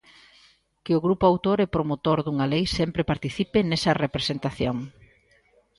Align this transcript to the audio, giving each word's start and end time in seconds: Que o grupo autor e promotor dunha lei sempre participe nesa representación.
Que 0.83 0.91
o 0.97 1.03
grupo 1.05 1.23
autor 1.31 1.57
e 1.61 1.73
promotor 1.75 2.17
dunha 2.21 2.49
lei 2.53 2.65
sempre 2.77 3.09
participe 3.11 3.59
nesa 3.69 3.91
representación. 4.03 4.77